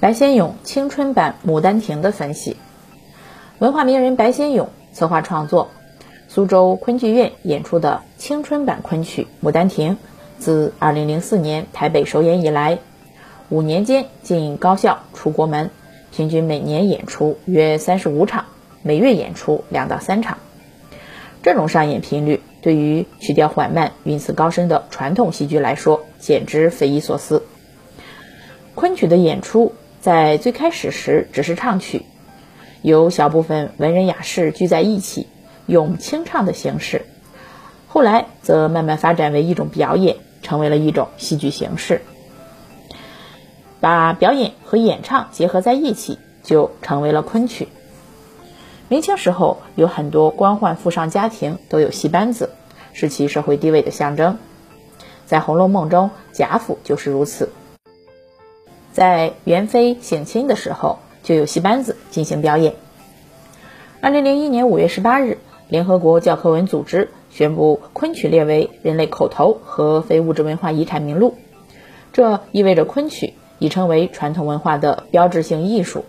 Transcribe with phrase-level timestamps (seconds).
[0.00, 2.56] 白先勇青春版《牡丹亭》的分析，
[3.58, 5.68] 文化名人白先勇策划创作，
[6.26, 9.92] 苏州昆剧院演出的青春版昆曲《牡丹亭》，
[10.38, 12.78] 自2004年台北首演以来，
[13.50, 15.68] 五年间进高校出国门，
[16.16, 18.46] 平均每年演出约三十五场，
[18.80, 20.38] 每月演出两到三场。
[21.42, 27.42] 这种上演频率，对于曲调缓慢、韵词高深的传统戏剧来说，简直匪夷所思。
[28.74, 29.74] 昆曲的演出。
[30.00, 32.06] 在最开始时只是唱曲，
[32.80, 35.26] 有小部分文人雅士聚在一起，
[35.66, 37.04] 用清唱的形式。
[37.86, 42.00] 后来则慢慢发展为一种表演，成为了一种戏剧形式。
[43.80, 47.68] 把表演和演唱结合在一起，就成为了昆曲。
[48.88, 52.48] 明清时候，有很多官宦富商家庭都有戏班子，
[52.94, 54.38] 是其社会地位的象征。
[55.26, 57.50] 在《红楼梦》中，贾府就是如此。
[58.92, 62.74] 在元妃省亲的时候，就有戏班子进行表演。
[64.00, 65.38] 二零零一年五月十八日，
[65.68, 71.36] 联合国教科文组织宣布昆曲列为人类口头和非物质文化遗产名录，
[72.12, 76.04] 这意味着昆曲已成为传统文化的标志性艺术。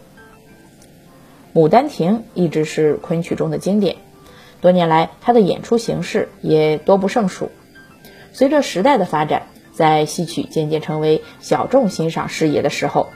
[1.59, 3.97] 《牡丹亭》一直是昆曲中的经典，
[4.61, 7.51] 多年来它的演出形式也多不胜数。
[8.31, 9.43] 随着时代的发展，
[9.81, 13.07] 在戏曲渐渐成为小众欣赏视野的时候，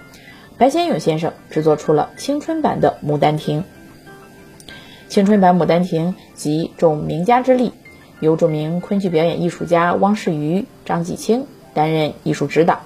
[0.58, 3.62] 白先勇先生制作出了青春版的《牡丹亭》。
[5.08, 7.72] 青春版《牡丹亭》集众名家之力，
[8.20, 12.80] 由著名昆曲表演艺术家汪世瑜、张继清担任艺术指导，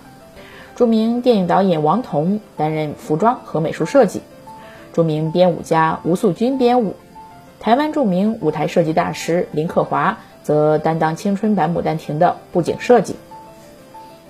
[0.75, 4.19] 著名电影导演王童担任服装和美术设计，
[4.91, 6.97] 著名编舞家吴素君编舞，
[7.61, 13.15] 台湾著名舞台设计大师林克华则担当青春版《牡丹亭》的布景设计。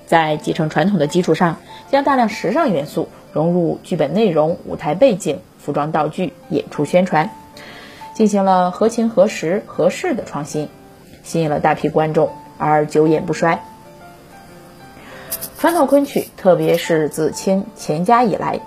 [0.09, 1.57] 在继承传统的基础上，
[1.91, 7.29] 将大量时尚元素融入剧本内容、舞台背景、服装道具、演出宣传，
[8.15, 10.67] 进行了合情合时合适的创新，
[11.21, 13.63] 吸引了大批观众而久演不衰。
[15.59, 18.61] 传统昆曲，特别是自清乾嘉以来，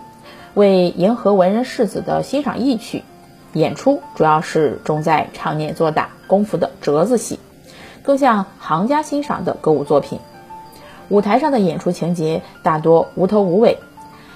[0.54, 3.02] 为迎合文人士子的欣赏意趣，
[3.52, 7.40] 演出主要是重在唱念做打功夫的折子戏，
[8.04, 10.20] 更像行家欣赏的歌舞作品。
[11.12, 13.76] 舞台上的演出情节大多无头无尾，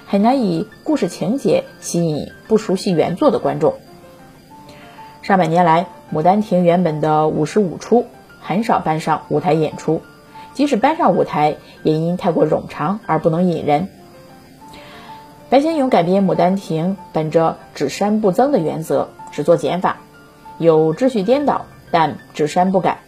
[0.07, 3.77] 很难以故事情节吸引不熟悉原作的观众。
[5.23, 8.05] 上百年来，《牡丹亭》原本的五十五出
[8.43, 10.03] 很少搬上舞台演出，
[10.53, 13.89] 即使搬上舞台，也因太过冗长而不能引人。
[15.49, 19.97] 白先勇改编《牡丹亭》，本着只删不增的原则，只做减法，
[20.59, 22.99] 有秩序颠倒，但只删不改，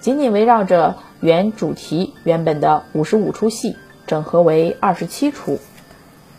[0.00, 0.94] 仅仅围绕着。
[1.24, 5.58] 原主题原本的五十五出戏整合为二十七出，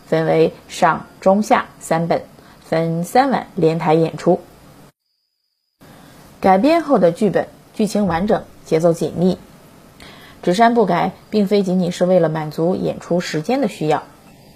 [0.06, 2.22] 分为上、中、下三本，
[2.60, 4.38] 分三晚连台演出。
[6.40, 9.38] 改编后的剧本剧情完整，节奏紧密。
[10.44, 14.04] 只删不改，并非仅仅是为了满足演出时间的需要，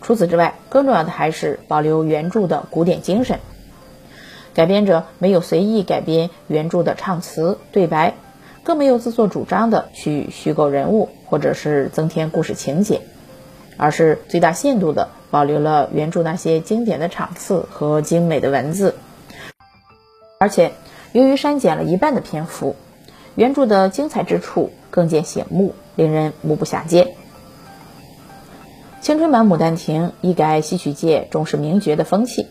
[0.00, 3.40] 除此之外，更重要的还是保留原著的古典精神。
[4.54, 8.14] 改编者没有随意改编原著的唱词对白。
[8.62, 13.00] 更没有自作主张的去虚构人物或者是增添故事情节，
[13.76, 18.94] 而是最大限度的保留了原著那些经典的场次和精美的文字。
[20.38, 20.72] 而且，
[21.12, 22.76] 由于删减了一半的篇幅，
[23.34, 27.14] 原著的精彩之处更见醒目，令人目不暇接。
[29.00, 32.46] 青春版《牡丹亭》一改戏曲界重视名角的风气，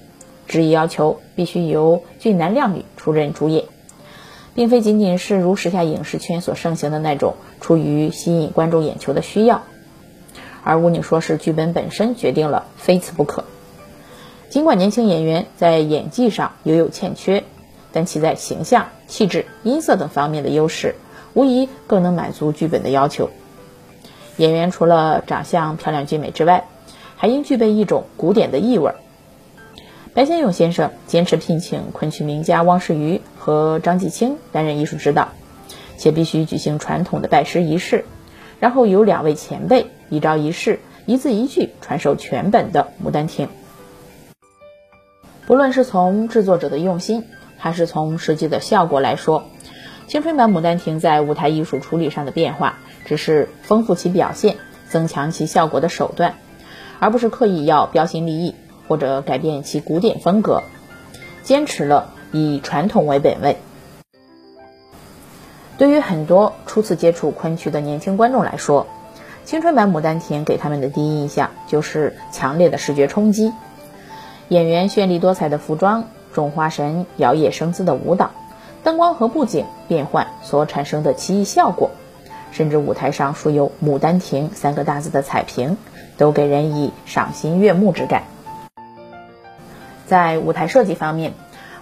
[0.48, 3.66] 执意要求必须由俊男靓女出任主演。
[4.60, 9.64] 并非仅仅是如时下影视圈所盛行的那种出于吸引观众眼球的需要，
[10.66, 13.46] 而吴宁说是剧本本身决定了非此不可。
[14.50, 17.46] 尽管年轻演员在演技上犹有欠缺，
[17.94, 20.96] 但其在形象、气质、音色等方面的优势，
[21.34, 23.30] 无疑更能满足剧本的要求。
[24.36, 26.66] 演员除了长相漂亮俊美之外，
[27.16, 28.96] 还应具备一种古典的意味儿。
[30.20, 35.30] 白先勇先生坚持聘请昆曲名家汪世瑜和张继清担任艺术指导，
[35.98, 38.04] 且必须举行传统的拜师仪式，
[38.60, 43.48] 然后由两位前辈一招一式、一字一句传授全本的《牡丹亭》。
[45.48, 47.24] 不论是从制作者的用心，
[47.58, 49.46] 还是从实际的效果来说，
[50.10, 54.58] 青春版《牡丹亭》在舞台艺术处理上的变化，只是丰富其表现、
[54.90, 56.36] 增强其效果的手段，
[57.00, 58.54] 而不是刻意要标新立异。
[58.90, 60.64] 或者改变其古典风格，
[61.44, 63.56] 坚持了以传统为本位。
[65.78, 68.88] 对于很多初次接触昆曲的年轻观众来说，
[69.46, 73.54] 青春版《牡丹亭》给他们的第一印象就是强烈的视觉冲击，
[74.48, 78.32] 演员绚丽多彩的服装，众花神摇曳生姿的舞蹈，
[78.84, 81.92] 灯光和布景变换所产生的奇异效果，
[82.52, 85.78] 甚至舞台上竖有“牡丹亭”三个大字的彩屏，
[86.18, 88.24] 都给人以赏心悦目之感。
[90.10, 91.34] 在舞台设计方面，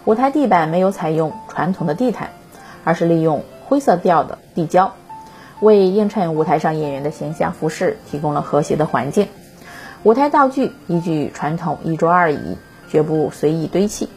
[0.04, 2.32] 舞台地板没有采用传统的地毯，
[2.84, 4.94] 而是利用灰色调的地胶。
[5.62, 9.30] 为映衬舞台上演员的形象服饰提供了和谐的环境。
[10.04, 12.58] 舞台道具依据传统一桌二椅，
[12.90, 14.10] 绝不随意堆砌。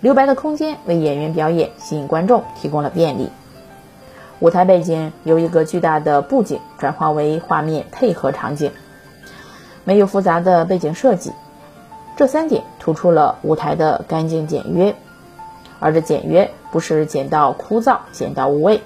[0.00, 3.30] 留白的空间为演员表演、吸引观众提供了便利。
[4.40, 8.72] 舞台背景由一个巨大的布景转化为画面配合场景，
[9.84, 11.32] 没有复杂的背景设计。
[12.20, 14.94] 这三点突出了舞台的干净简约，
[15.78, 18.82] 而这简约不是简到枯燥、简到无味。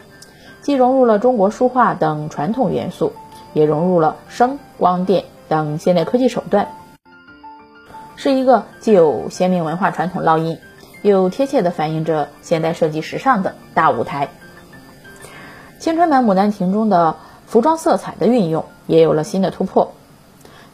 [0.63, 3.13] 既融入了中国书画等传统元素，
[3.53, 6.69] 也融入了声光电等现代科技手段，
[8.15, 10.57] 是一个既有鲜明文化传统烙印，
[11.03, 14.29] 又贴切地反映着现代设计时尚的大舞台。
[15.81, 17.17] 青春版《牡丹亭》中的
[17.49, 19.93] 服装色彩的运用也有了新的突破，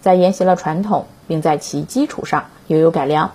[0.00, 3.32] 在沿袭了传统，并在其基础上又有改良，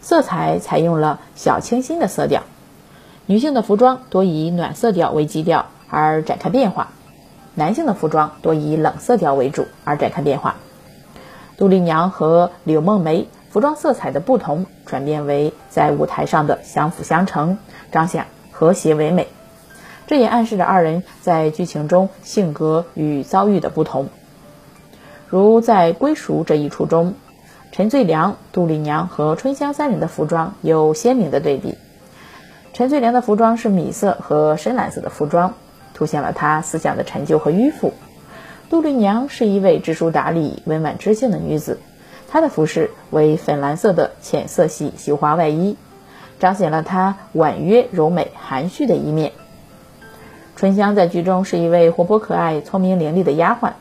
[0.00, 2.42] 色彩采用了小清新的色调，
[3.26, 5.66] 女性的服装多以暖色调为基调。
[5.90, 6.88] 而展开变化，
[7.54, 10.56] 男性的服装多以冷色调为主而展开变化。
[11.56, 17.58] 杜丽娘和柳梦梅服装色彩的不同，转变为在舞台上的相辅相成，
[17.92, 19.28] 彰显和谐唯美。
[20.08, 24.08] 这也暗示着二人在剧情中性格与遭遇的不同。
[25.34, 27.14] 如在归属这一出中，
[27.72, 31.74] 陈最良、杜丽娘和春香三人的服装有鲜明的对比。
[32.72, 35.54] 陈最良的服装是米色和深蓝色的服装。
[35.92, 37.94] 凸显了她思想的陈旧和迂腐。
[38.70, 41.80] 杜丽娘是一位知书达理、温婉知性的女子，
[42.30, 45.76] 她的服饰为粉蓝色的浅色系绣花外衣，
[46.38, 49.32] 彰显了她婉约、柔美、含蓄的一面。
[50.54, 53.72] 春香在剧中是一位活泼可爱、聪明伶俐的丫鬟，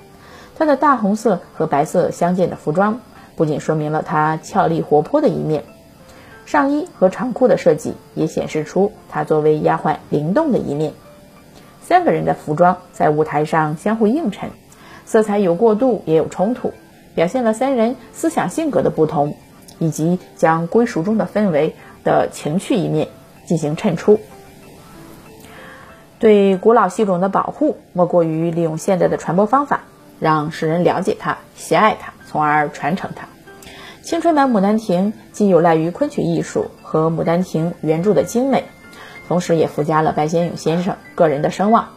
[0.55, 2.99] 她的大红色和白色相间的服装，
[3.35, 5.63] 不仅说明了她俏丽活泼的一面，
[6.45, 10.93] 上衣和长裤的设计也显示出她作为丫鬟灵动的一面。
[11.81, 14.51] 三个人的服装在舞台上相互映衬，
[15.05, 16.71] 色彩有过渡也有冲突，
[17.13, 19.35] 表现了三人思想性格的不同，
[19.79, 23.09] 以及将归属中的氛围的情趣一面
[23.45, 24.19] 进行衬出。
[26.19, 29.81] 对古老戏种的保护，莫过于利用现代的传播方法，
[30.19, 33.27] 让世人了解它、喜爱它，从而传承它。
[34.01, 38.65] 青春版《牡丹亭》既有赖于昆曲艺术和《牡丹亭》原著的精美。
[39.27, 41.87] 同时，也附加了白先勇先生个人的声望，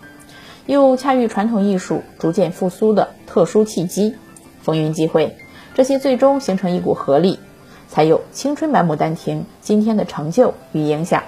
[0.67, 4.15] 又恰遇传统艺术逐渐复苏的特殊契机，
[4.63, 5.37] 风云际会，
[5.75, 7.41] 这些最终形成一股合力，
[7.89, 11.25] 才有青春版《牡丹亭》今天的成就与影响。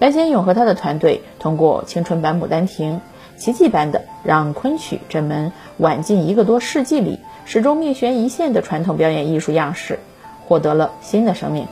[0.00, 2.96] 白先勇和他的团队通过青春版《牡丹亭》，
[3.36, 9.98] 奇迹般的让昆曲这门晚近一个多世纪里始终命悬一线的传统表演艺术样式，
[10.46, 11.66] 获得了新的生命。